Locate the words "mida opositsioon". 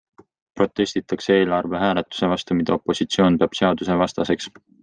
2.63-3.41